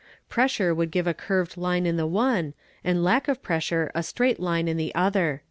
Pressure 0.29 0.73
would 0.73 0.89
give 0.89 1.05
a 1.05 1.13
curved 1.13 1.57
line 1.57 1.85
in 1.85 1.95
the 1.95 2.07
one, 2.07 2.55
and 2.83 3.03
lack 3.03 3.27
of 3.27 3.43
pressure 3.43 3.91
a 3.93 4.01
straight 4.01 4.39
line 4.39 4.67
in 4.67 4.75
the 4.77 4.95
other. 4.95 5.39